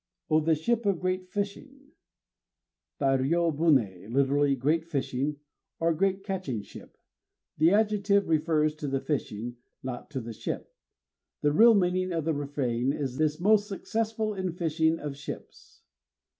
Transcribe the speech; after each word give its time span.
O 0.31 0.39
this 0.39 0.57
ship 0.57 0.87
of 0.87 0.99
great 0.99 1.27
fishing! 1.29 1.91
Tai 2.97 3.17
ryô 3.19 3.55
buné, 3.55 4.09
lit.: 4.11 4.57
"great 4.57 4.83
fishing," 4.83 5.35
or 5.79 5.93
"great 5.93 6.23
catching 6.23 6.63
ship." 6.63 6.97
The 7.59 7.69
adjective 7.69 8.27
refers 8.27 8.73
to 8.77 8.87
the 8.87 8.99
fishing, 8.99 9.57
not 9.83 10.09
to 10.09 10.19
the 10.19 10.33
ship. 10.33 10.73
The 11.41 11.51
real 11.51 11.75
meaning 11.75 12.11
of 12.13 12.25
the 12.25 12.33
refrain 12.33 12.91
is, 12.91 13.17
"this 13.17 13.39
most 13.39 13.67
successful 13.67 14.33
in 14.33 14.53
fishing 14.53 14.97
of 14.97 15.15
ships." 15.15 15.83